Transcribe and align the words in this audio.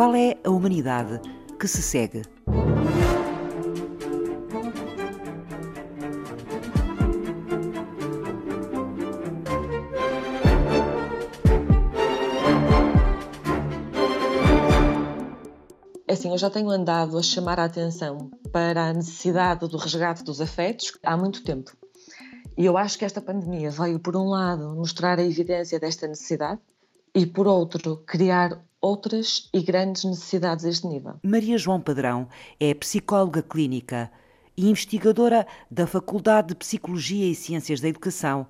Qual 0.00 0.14
é 0.14 0.38
a 0.42 0.48
humanidade 0.48 1.20
que 1.58 1.68
se 1.68 1.82
segue? 1.82 2.22
É 16.08 16.12
assim, 16.14 16.30
eu 16.30 16.38
já 16.38 16.48
tenho 16.48 16.70
andado 16.70 17.18
a 17.18 17.22
chamar 17.22 17.60
a 17.60 17.64
atenção 17.64 18.30
para 18.50 18.86
a 18.86 18.94
necessidade 18.94 19.68
do 19.68 19.76
resgate 19.76 20.24
dos 20.24 20.40
afetos 20.40 20.98
há 21.02 21.14
muito 21.14 21.44
tempo. 21.44 21.76
E 22.56 22.64
eu 22.64 22.78
acho 22.78 22.98
que 22.98 23.04
esta 23.04 23.20
pandemia 23.20 23.70
veio, 23.70 24.00
por 24.00 24.16
um 24.16 24.30
lado, 24.30 24.74
mostrar 24.74 25.18
a 25.18 25.22
evidência 25.22 25.78
desta 25.78 26.08
necessidade 26.08 26.58
e, 27.14 27.26
por 27.26 27.46
outro, 27.46 27.98
criar 28.06 28.64
outras 28.80 29.48
e 29.52 29.60
grandes 29.60 30.04
necessidades 30.04 30.64
a 30.64 30.68
este 30.68 30.86
nível. 30.86 31.14
Maria 31.22 31.58
João 31.58 31.80
Padrão 31.80 32.28
é 32.58 32.72
psicóloga 32.74 33.42
clínica 33.42 34.10
e 34.56 34.68
investigadora 34.68 35.46
da 35.70 35.86
Faculdade 35.86 36.48
de 36.48 36.54
Psicologia 36.54 37.26
e 37.26 37.34
Ciências 37.34 37.80
da 37.80 37.88
Educação 37.88 38.46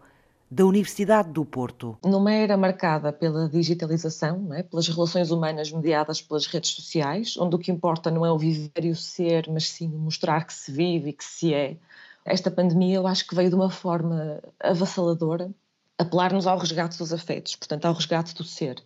da 0.50 0.64
Universidade 0.64 1.30
do 1.30 1.44
Porto. 1.44 1.96
Numa 2.04 2.32
era 2.32 2.56
marcada 2.56 3.12
pela 3.12 3.48
digitalização, 3.48 4.52
é? 4.52 4.64
pelas 4.64 4.88
relações 4.88 5.30
humanas 5.30 5.70
mediadas 5.70 6.20
pelas 6.20 6.46
redes 6.46 6.70
sociais, 6.70 7.36
onde 7.36 7.54
o 7.54 7.58
que 7.58 7.70
importa 7.70 8.10
não 8.10 8.26
é 8.26 8.32
o 8.32 8.38
viver 8.38 8.84
e 8.84 8.90
o 8.90 8.96
ser, 8.96 9.48
mas 9.48 9.68
sim 9.68 9.88
mostrar 9.88 10.44
que 10.44 10.52
se 10.52 10.72
vive 10.72 11.10
e 11.10 11.12
que 11.12 11.24
se 11.24 11.54
é. 11.54 11.76
Esta 12.24 12.50
pandemia 12.50 12.96
eu 12.96 13.06
acho 13.06 13.26
que 13.26 13.34
veio 13.34 13.48
de 13.48 13.54
uma 13.54 13.70
forma 13.70 14.40
avassaladora 14.58 15.50
apelar-nos 15.96 16.46
ao 16.46 16.58
resgate 16.58 16.98
dos 16.98 17.12
afetos, 17.12 17.54
portanto, 17.54 17.84
ao 17.84 17.92
resgate 17.92 18.34
do 18.34 18.42
ser. 18.42 18.82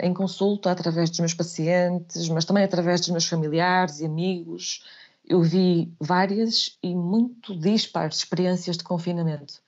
Em 0.00 0.12
consulta, 0.12 0.70
através 0.70 1.10
dos 1.10 1.20
meus 1.20 1.34
pacientes, 1.34 2.28
mas 2.28 2.44
também 2.44 2.64
através 2.64 3.00
dos 3.00 3.10
meus 3.10 3.26
familiares 3.26 4.00
e 4.00 4.06
amigos, 4.06 4.84
eu 5.24 5.42
vi 5.42 5.92
várias 6.00 6.76
e 6.82 6.94
muito 6.94 7.56
dispares 7.58 8.18
experiências 8.18 8.76
de 8.76 8.84
confinamento 8.84 9.62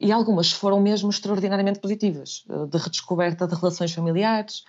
e 0.00 0.10
algumas 0.10 0.50
foram 0.50 0.80
mesmo 0.80 1.10
extraordinariamente 1.10 1.78
positivas, 1.78 2.44
de 2.70 2.78
redescoberta 2.78 3.46
de 3.46 3.54
relações 3.54 3.92
familiares, 3.92 4.64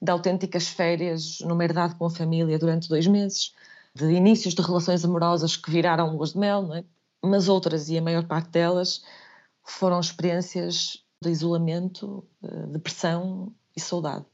de 0.00 0.10
autênticas 0.10 0.68
férias 0.68 1.40
numa 1.40 1.62
herdade 1.62 1.94
com 1.96 2.06
a 2.06 2.10
família 2.10 2.58
durante 2.58 2.88
dois 2.88 3.06
meses, 3.06 3.54
de 3.94 4.06
inícios 4.06 4.54
de 4.54 4.62
relações 4.62 5.04
amorosas 5.04 5.56
que 5.56 5.70
viraram 5.70 6.16
luas 6.16 6.32
de 6.32 6.38
mel, 6.38 6.62
não 6.62 6.76
é? 6.76 6.84
mas 7.22 7.48
outras, 7.48 7.90
e 7.90 7.98
a 7.98 8.02
maior 8.02 8.24
parte 8.26 8.48
delas, 8.48 9.04
foram 9.62 10.00
experiências 10.00 11.04
de 11.22 11.28
isolamento, 11.28 12.26
eh, 12.42 12.66
depressão 12.68 13.54
e 13.76 13.80
saudade. 13.80 14.24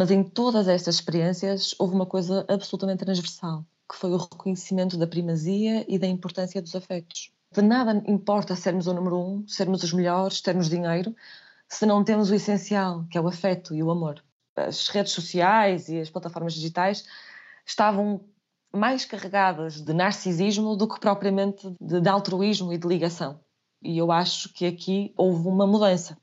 Mas 0.00 0.10
em 0.10 0.24
todas 0.24 0.66
estas 0.66 0.94
experiências 0.94 1.74
houve 1.78 1.94
uma 1.94 2.06
coisa 2.06 2.46
absolutamente 2.48 3.04
transversal, 3.04 3.66
que 3.86 3.94
foi 3.94 4.10
o 4.10 4.16
reconhecimento 4.16 4.96
da 4.96 5.06
primazia 5.06 5.84
e 5.86 5.98
da 5.98 6.06
importância 6.06 6.62
dos 6.62 6.74
afetos. 6.74 7.30
De 7.52 7.60
nada 7.60 8.02
importa 8.06 8.56
sermos 8.56 8.86
o 8.86 8.94
número 8.94 9.18
um, 9.18 9.46
sermos 9.46 9.82
os 9.82 9.92
melhores, 9.92 10.40
termos 10.40 10.70
dinheiro, 10.70 11.14
se 11.68 11.84
não 11.84 12.02
temos 12.02 12.30
o 12.30 12.34
essencial, 12.34 13.04
que 13.10 13.18
é 13.18 13.20
o 13.20 13.28
afeto 13.28 13.74
e 13.74 13.82
o 13.82 13.90
amor. 13.90 14.24
As 14.56 14.88
redes 14.88 15.12
sociais 15.12 15.90
e 15.90 16.00
as 16.00 16.08
plataformas 16.08 16.54
digitais 16.54 17.04
estavam 17.66 18.22
mais 18.72 19.04
carregadas 19.04 19.82
de 19.82 19.92
narcisismo 19.92 20.76
do 20.76 20.88
que 20.88 20.98
propriamente 20.98 21.76
de, 21.78 22.00
de 22.00 22.08
altruísmo 22.08 22.72
e 22.72 22.78
de 22.78 22.88
ligação. 22.88 23.38
E 23.82 23.98
eu 23.98 24.10
acho 24.10 24.50
que 24.54 24.64
aqui 24.64 25.12
houve 25.14 25.46
uma 25.46 25.66
mudança, 25.66 26.16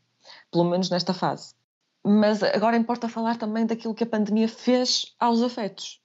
pelo 0.51 0.63
menos 0.63 0.89
nesta 0.89 1.13
fase. 1.13 1.55
Mas 2.07 2.41
agora 2.41 2.77
importa 2.77 3.09
falar 3.09 3.37
também 3.37 3.65
daquilo 3.65 3.93
que 3.93 4.03
a 4.03 4.07
pandemia 4.07 4.47
fez 4.47 5.13
aos 5.19 5.41
afetos. 5.41 6.01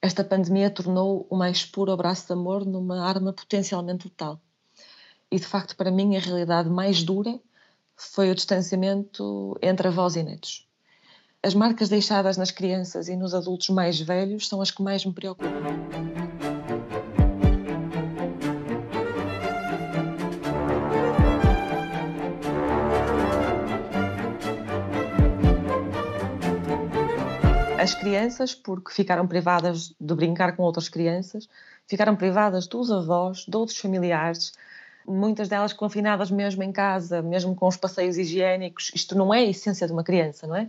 Esta 0.00 0.24
pandemia 0.24 0.70
tornou 0.70 1.26
o 1.28 1.36
mais 1.36 1.64
puro 1.64 1.92
abraço 1.92 2.26
de 2.26 2.32
amor 2.32 2.64
numa 2.64 3.06
arma 3.06 3.32
potencialmente 3.32 4.06
letal 4.06 4.40
e 5.30 5.38
de 5.38 5.46
facto 5.46 5.76
para 5.76 5.90
mim 5.90 6.16
a 6.16 6.20
realidade 6.20 6.68
mais 6.68 7.02
dura 7.02 7.38
foi 7.96 8.30
o 8.30 8.34
distanciamento 8.34 9.58
entre 9.60 9.88
avós 9.88 10.16
e 10.16 10.22
netos. 10.22 10.66
As 11.42 11.54
marcas 11.54 11.88
deixadas 11.88 12.36
nas 12.36 12.50
crianças 12.50 13.08
e 13.08 13.16
nos 13.16 13.34
adultos 13.34 13.68
mais 13.68 14.00
velhos 14.00 14.48
são 14.48 14.60
as 14.60 14.70
que 14.70 14.82
mais 14.82 15.04
me 15.04 15.12
preocupam. 15.12 16.25
As 27.86 27.94
crianças, 27.94 28.52
porque 28.52 28.90
ficaram 28.92 29.28
privadas 29.28 29.94
de 30.00 30.12
brincar 30.12 30.56
com 30.56 30.64
outras 30.64 30.88
crianças, 30.88 31.48
ficaram 31.86 32.16
privadas 32.16 32.66
dos 32.66 32.90
avós, 32.90 33.46
de 33.46 33.56
outros 33.56 33.78
familiares, 33.78 34.54
muitas 35.06 35.48
delas 35.48 35.72
confinadas 35.72 36.28
mesmo 36.28 36.64
em 36.64 36.72
casa, 36.72 37.22
mesmo 37.22 37.54
com 37.54 37.68
os 37.68 37.76
passeios 37.76 38.18
higiênicos. 38.18 38.90
Isto 38.92 39.16
não 39.16 39.32
é 39.32 39.38
a 39.38 39.44
essência 39.44 39.86
de 39.86 39.92
uma 39.92 40.02
criança, 40.02 40.48
não 40.48 40.56
é? 40.56 40.68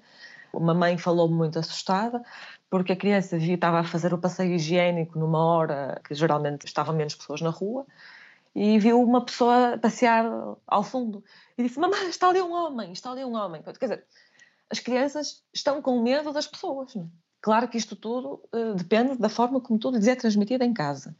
Uma 0.53 0.75
mãe 0.75 0.95
falou-me 0.95 1.33
muito 1.33 1.57
assustada 1.57 2.21
porque 2.69 2.91
a 2.91 2.95
criança 2.95 3.35
viu, 3.35 3.55
estava 3.55 3.79
a 3.79 3.83
fazer 3.83 4.13
o 4.13 4.19
passeio 4.19 4.53
higiênico 4.53 5.17
numa 5.17 5.43
hora 5.43 5.99
que 6.07 6.13
geralmente 6.13 6.67
estavam 6.67 6.95
menos 6.95 7.15
pessoas 7.15 7.41
na 7.41 7.49
rua 7.49 7.83
e 8.53 8.77
viu 8.77 9.01
uma 9.01 9.25
pessoa 9.25 9.75
passear 9.81 10.23
ao 10.67 10.83
fundo 10.83 11.23
e 11.57 11.63
disse: 11.63 11.79
Mamãe, 11.79 12.09
está 12.09 12.29
ali 12.29 12.43
um 12.43 12.53
homem, 12.53 12.91
está 12.91 13.09
ali 13.09 13.25
um 13.25 13.33
homem. 13.33 13.63
Quer 13.63 13.71
dizer, 13.71 14.03
as 14.69 14.79
crianças 14.79 15.43
estão 15.53 15.81
com 15.81 16.01
medo 16.01 16.31
das 16.31 16.47
pessoas. 16.47 16.93
Não 16.95 17.03
é? 17.03 17.07
Claro 17.41 17.67
que 17.67 17.77
isto 17.77 17.95
tudo 17.95 18.41
uh, 18.53 18.73
depende 18.75 19.17
da 19.17 19.29
forma 19.29 19.61
como 19.61 19.79
tudo 19.79 19.97
lhes 19.97 20.07
é 20.07 20.15
transmitido 20.15 20.63
em 20.63 20.73
casa, 20.73 21.15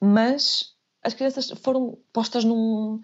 mas 0.00 0.74
as 1.02 1.14
crianças 1.14 1.50
foram 1.62 1.96
postas 2.12 2.44
num, 2.44 3.00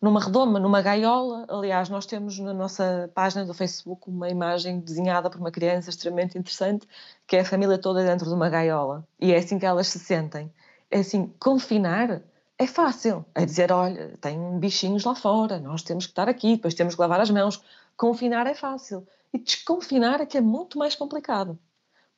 numa 0.00 0.20
redoma, 0.20 0.60
numa 0.60 0.82
gaiola. 0.82 1.46
Aliás, 1.48 1.88
nós 1.88 2.04
temos 2.04 2.38
na 2.38 2.52
nossa 2.52 3.10
página 3.14 3.44
do 3.44 3.54
Facebook 3.54 4.08
uma 4.08 4.28
imagem 4.28 4.80
desenhada 4.80 5.30
por 5.30 5.40
uma 5.40 5.50
criança 5.50 5.90
extremamente 5.90 6.36
interessante, 6.36 6.86
que 7.26 7.36
é 7.36 7.40
a 7.40 7.44
família 7.44 7.78
toda 7.78 8.04
dentro 8.04 8.28
de 8.28 8.34
uma 8.34 8.50
gaiola. 8.50 9.06
E 9.20 9.32
é 9.32 9.38
assim 9.38 9.58
que 9.58 9.66
elas 9.66 9.86
se 9.88 9.98
sentem. 9.98 10.52
É 10.90 10.98
assim, 10.98 11.32
confinar 11.40 12.22
é 12.58 12.66
fácil. 12.66 13.24
É 13.34 13.44
dizer, 13.44 13.72
olha, 13.72 14.16
tem 14.20 14.58
bichinhos 14.58 15.04
lá 15.04 15.14
fora, 15.14 15.58
nós 15.58 15.82
temos 15.82 16.06
que 16.06 16.12
estar 16.12 16.28
aqui, 16.28 16.56
depois 16.56 16.74
temos 16.74 16.94
que 16.94 17.00
lavar 17.00 17.20
as 17.20 17.30
mãos. 17.30 17.60
Confinar 17.96 18.46
é 18.46 18.54
fácil. 18.54 19.06
E 19.34 19.38
desconfinar 19.40 20.20
é 20.20 20.26
que 20.26 20.38
é 20.38 20.40
muito 20.40 20.78
mais 20.78 20.94
complicado. 20.94 21.58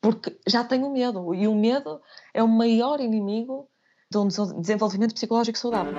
Porque 0.03 0.38
já 0.47 0.62
tenho 0.62 0.93
medo. 0.93 1.34
E 1.34 1.49
o 1.49 1.54
medo 1.54 1.99
é 2.34 2.43
o 2.43 2.47
maior 2.47 3.00
inimigo 3.00 3.71
de 4.10 4.19
um 4.19 4.28
desenvolvimento 4.28 5.15
psicológico 5.15 5.56
saudável. 5.56 5.94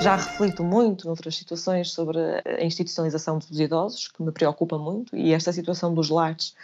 Já 0.00 0.14
reflito 0.14 0.62
muito 0.62 1.08
noutras 1.08 1.34
situações 1.34 1.90
sobre 1.90 2.18
a 2.46 2.64
institucionalização 2.64 3.38
dos 3.38 3.58
idosos, 3.58 4.06
que 4.06 4.22
me 4.22 4.30
preocupa 4.30 4.78
muito, 4.78 5.16
e 5.16 5.32
esta 5.32 5.52
situação 5.52 5.92
dos 5.92 6.08
lares, 6.08 6.54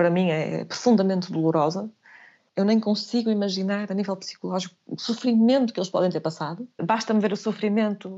para 0.00 0.08
mim, 0.08 0.30
é 0.30 0.64
profundamente 0.64 1.30
dolorosa, 1.30 1.90
eu 2.56 2.64
nem 2.64 2.80
consigo 2.80 3.28
imaginar 3.28 3.92
a 3.92 3.94
nível 3.94 4.16
psicológico 4.16 4.74
o 4.86 4.98
sofrimento 4.98 5.74
que 5.74 5.78
eles 5.78 5.90
podem 5.90 6.10
ter 6.10 6.20
passado. 6.20 6.66
Basta-me 6.82 7.20
ver 7.20 7.34
o 7.34 7.36
sofrimento 7.36 8.08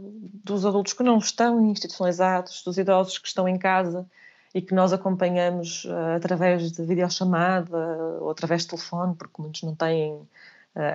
dos 0.44 0.64
adultos 0.64 0.92
que 0.92 1.02
não 1.02 1.18
estão 1.18 1.60
institucionalizados, 1.60 2.62
dos 2.62 2.78
idosos 2.78 3.18
que 3.18 3.26
estão 3.26 3.48
em 3.48 3.58
casa 3.58 4.06
e 4.54 4.62
que 4.62 4.72
nós 4.72 4.92
acompanhamos 4.92 5.84
uh, 5.86 6.14
através 6.14 6.70
de 6.70 6.84
videochamada 6.84 7.76
ou 8.20 8.30
através 8.30 8.62
de 8.62 8.68
telefone, 8.68 9.16
porque 9.16 9.42
muitos 9.42 9.64
não 9.64 9.74
têm 9.74 10.12
uh, 10.12 10.28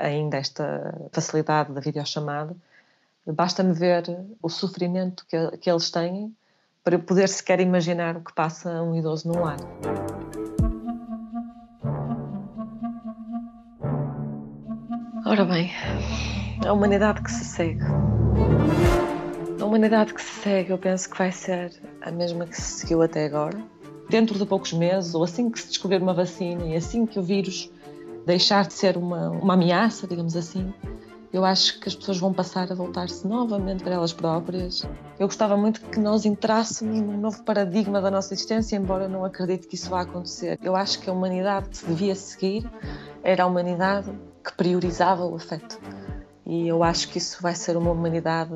ainda 0.02 0.38
esta 0.38 1.10
facilidade 1.12 1.74
da 1.74 1.82
videochamada. 1.82 2.56
Basta-me 3.26 3.74
ver 3.74 4.06
o 4.42 4.48
sofrimento 4.48 5.26
que, 5.28 5.58
que 5.58 5.70
eles 5.70 5.92
têm 5.92 6.34
para 6.82 6.98
poder 6.98 7.28
sequer 7.28 7.60
imaginar 7.60 8.16
o 8.16 8.22
que 8.22 8.34
passa 8.34 8.82
um 8.82 8.96
idoso 8.96 9.28
no 9.28 9.44
lar. 9.44 9.58
Ora 15.38 15.46
bem, 15.46 15.70
a 16.66 16.74
humanidade 16.74 17.22
que 17.22 17.32
se 17.32 17.46
segue. 17.46 17.84
A 19.62 19.64
humanidade 19.64 20.12
que 20.12 20.20
se 20.20 20.42
segue, 20.42 20.72
eu 20.72 20.80
penso 20.80 21.08
que 21.08 21.16
vai 21.16 21.32
ser 21.32 21.72
a 22.02 22.10
mesma 22.10 22.48
que 22.48 22.60
se 22.60 22.80
seguiu 22.80 23.04
até 23.04 23.28
agora. 23.28 23.56
Dentro 24.10 24.36
de 24.40 24.48
poucos 24.48 24.74
meses, 24.74 25.14
ou 25.14 25.24
assim 25.24 25.52
que 25.52 25.60
se 25.60 25.68
descobrir 25.68 26.02
uma 26.02 26.16
vacina 26.16 26.66
e 26.66 26.76
assim 26.76 27.06
que 27.06 27.20
o 27.20 27.22
vírus 27.22 27.72
deixar 28.26 28.66
de 28.66 28.74
ser 28.74 28.98
uma, 28.98 29.30
uma 29.30 29.54
ameaça, 29.54 30.08
digamos 30.08 30.36
assim, 30.36 30.74
eu 31.32 31.46
acho 31.46 31.80
que 31.82 31.88
as 31.88 31.94
pessoas 31.94 32.18
vão 32.18 32.34
passar 32.34 32.72
a 32.72 32.74
voltar-se 32.74 33.28
novamente 33.28 33.84
para 33.84 33.94
elas 33.94 34.14
próprias. 34.14 34.88
Eu 35.20 35.28
gostava 35.28 35.56
muito 35.56 35.82
que 35.82 36.00
nós 36.00 36.26
entrássemos 36.26 37.00
num 37.00 37.16
novo 37.16 37.44
paradigma 37.44 38.02
da 38.02 38.10
nossa 38.10 38.34
existência, 38.34 38.76
embora 38.76 39.08
não 39.08 39.24
acredite 39.24 39.68
que 39.68 39.76
isso 39.76 39.92
vá 39.92 40.02
acontecer. 40.02 40.58
Eu 40.64 40.76
acho 40.76 41.00
que 41.00 41.12
a 41.12 41.14
humanidade 41.14 41.70
que 41.70 41.78
se 41.78 41.86
devia 41.86 42.16
seguir 42.16 42.68
era 43.22 43.44
a 43.44 43.46
humanidade 43.46 44.12
que 44.48 44.54
priorizava 44.54 45.26
o 45.26 45.36
afeto. 45.36 45.78
E 46.46 46.70
eu 46.70 46.82
acho 46.82 47.10
que 47.10 47.18
isso 47.18 47.42
vai 47.42 47.54
ser 47.54 47.76
uma 47.76 47.92
humanidade 47.92 48.54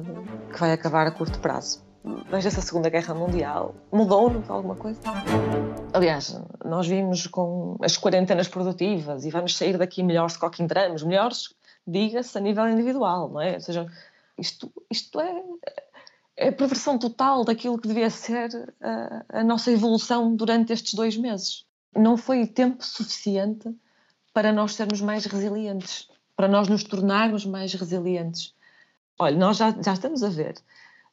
que 0.54 0.58
vai 0.58 0.72
acabar 0.72 1.06
a 1.06 1.12
curto 1.12 1.38
prazo. 1.40 1.84
Veja-se 2.30 2.60
a 2.60 2.62
Segunda 2.62 2.90
Guerra 2.90 3.14
Mundial. 3.14 3.76
Mudou-nos 3.92 4.50
alguma 4.50 4.76
coisa? 4.76 5.02
Aliás, 5.94 6.42
nós 6.64 6.88
vimos 6.88 7.28
com 7.28 7.76
as 7.82 7.98
quarentenas 7.98 8.48
produtivas 8.48 9.26
e 9.26 9.30
vamos 9.30 9.58
sair 9.58 9.78
daqui 9.78 10.02
melhores 10.02 10.38
do 10.38 10.50
que 10.50 10.64
entramos. 10.64 11.04
Melhores, 11.04 11.54
diga-se, 11.86 12.38
a 12.38 12.42
nível 12.42 12.68
individual, 12.70 13.30
não 13.30 13.42
é? 13.42 13.56
Ou 13.56 13.62
seja, 13.62 13.86
isto, 14.38 14.72
isto 14.90 15.20
é, 15.20 15.44
é 16.38 16.48
a 16.48 16.54
perversão 16.54 16.98
total 16.98 17.44
daquilo 17.44 17.78
que 17.78 17.90
devia 17.90 18.10
ser 18.10 18.74
a, 18.82 19.26
a 19.40 19.44
nossa 19.44 19.70
evolução 19.70 20.34
durante 20.34 20.72
estes 20.72 20.94
dois 20.94 21.18
meses. 21.18 21.66
Não 21.94 22.16
foi 22.16 22.48
tempo 22.48 22.84
suficiente 22.86 23.70
para 24.34 24.52
nós 24.52 24.76
sermos 24.76 25.02
mais 25.02 25.26
resilientes, 25.26 26.10
para 26.36 26.48
nós 26.48 26.68
nos 26.68 26.84
tornarmos 26.84 27.46
mais 27.46 27.74
resilientes. 27.74 28.54
Olha, 29.20 29.38
nós 29.38 29.58
já, 29.58 29.72
já 29.72 29.94
estamos 29.94 30.24
a 30.24 30.30
ver 30.30 30.56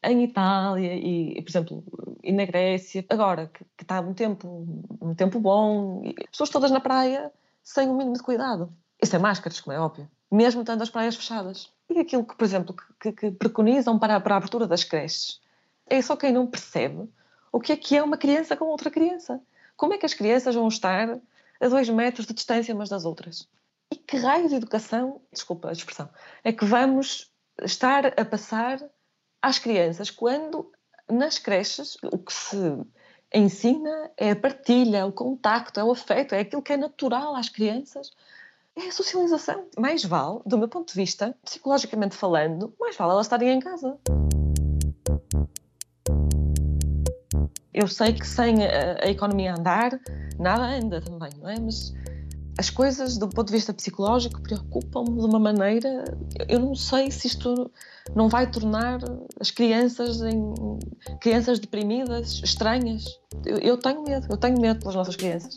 em 0.02 0.24
Itália 0.24 0.94
e, 0.94 1.42
por 1.42 1.50
exemplo, 1.50 1.84
e 2.22 2.32
na 2.32 2.44
Grécia, 2.44 3.04
agora 3.08 3.50
que, 3.52 3.64
que 3.76 3.84
está 3.84 4.00
um 4.00 4.14
tempo, 4.14 4.66
um 5.00 5.14
tempo 5.14 5.40
bom, 5.40 6.02
e 6.04 6.14
pessoas 6.30 6.50
todas 6.50 6.70
na 6.70 6.80
praia 6.80 7.32
sem 7.62 7.88
o 7.88 7.94
mínimo 7.94 8.16
de 8.16 8.22
cuidado. 8.22 8.72
Isso 9.02 9.14
é 9.14 9.18
máscaras, 9.18 9.60
como 9.60 9.76
é 9.76 9.80
óbvio, 9.80 10.08
mesmo 10.30 10.64
tendo 10.64 10.82
as 10.82 10.90
praias 10.90 11.16
fechadas. 11.16 11.70
E 11.90 11.98
aquilo 11.98 12.24
que, 12.24 12.36
por 12.36 12.44
exemplo, 12.44 12.74
que, 13.00 13.12
que 13.12 13.30
preconizam 13.30 13.98
para, 13.98 14.20
para 14.20 14.34
a 14.34 14.38
abertura 14.38 14.66
das 14.66 14.84
creches. 14.84 15.40
É 15.86 16.00
só 16.00 16.16
quem 16.16 16.32
não 16.32 16.46
percebe 16.46 17.08
o 17.50 17.60
que 17.60 17.72
é 17.72 17.76
que 17.76 17.96
é 17.96 18.02
uma 18.02 18.16
criança 18.16 18.56
com 18.56 18.66
outra 18.66 18.90
criança. 18.90 19.40
Como 19.76 19.94
é 19.94 19.98
que 19.98 20.06
as 20.06 20.14
crianças 20.14 20.54
vão 20.54 20.68
estar 20.68 21.18
a 21.60 21.68
dois 21.68 21.88
metros 21.88 22.26
de 22.26 22.34
distância 22.34 22.74
umas 22.74 22.88
das 22.88 23.04
outras? 23.04 23.48
E 23.92 23.96
que 23.96 24.16
raio 24.16 24.48
de 24.48 24.54
educação, 24.54 25.20
desculpa 25.32 25.68
a 25.68 25.72
expressão, 25.72 26.08
é 26.44 26.52
que 26.52 26.64
vamos 26.64 27.32
estar 27.62 28.06
a 28.06 28.24
passar 28.24 28.78
às 29.42 29.58
crianças 29.58 30.10
quando 30.10 30.70
nas 31.10 31.38
creches 31.38 31.96
o 32.02 32.18
que 32.18 32.32
se 32.32 32.56
ensina 33.32 34.10
é 34.16 34.30
a 34.30 34.36
partilha, 34.36 35.06
o 35.06 35.12
contacto, 35.12 35.80
é 35.80 35.84
o 35.84 35.90
afeto, 35.90 36.34
é 36.34 36.40
aquilo 36.40 36.62
que 36.62 36.72
é 36.72 36.76
natural 36.76 37.34
às 37.34 37.48
crianças. 37.48 38.10
É 38.76 38.88
a 38.88 38.92
socialização. 38.92 39.66
Mais 39.76 40.04
vale, 40.04 40.40
do 40.46 40.56
meu 40.56 40.68
ponto 40.68 40.92
de 40.92 40.94
vista, 40.94 41.36
psicologicamente 41.42 42.14
falando, 42.14 42.72
mais 42.78 42.96
vale 42.96 43.10
elas 43.10 43.26
estarem 43.26 43.50
em 43.50 43.60
casa. 43.60 43.98
Eu 47.74 47.88
sei 47.88 48.12
que 48.12 48.26
sem 48.26 48.64
a, 48.64 49.04
a 49.04 49.08
economia 49.08 49.54
andar, 49.54 50.00
nada 50.38 50.64
anda 50.64 51.00
também, 51.00 51.30
não 51.40 51.48
é? 51.48 51.58
Mas 51.60 51.92
as 52.58 52.70
coisas, 52.70 53.16
do 53.16 53.28
ponto 53.28 53.46
de 53.46 53.52
vista 53.52 53.72
psicológico, 53.72 54.42
preocupam-me 54.42 55.20
de 55.20 55.26
uma 55.26 55.38
maneira. 55.38 56.04
Eu 56.48 56.58
não 56.58 56.74
sei 56.74 57.08
se 57.10 57.28
isto 57.28 57.70
não 58.16 58.28
vai 58.28 58.50
tornar 58.50 58.98
as 59.38 59.50
crianças 59.52 60.20
em 60.22 60.54
crianças 61.20 61.60
deprimidas, 61.60 62.40
estranhas. 62.42 63.04
Eu, 63.46 63.58
eu 63.58 63.76
tenho 63.76 64.02
medo, 64.02 64.26
eu 64.28 64.36
tenho 64.36 64.60
medo 64.60 64.80
pelas 64.80 64.96
nossas 64.96 65.14
crianças. 65.14 65.54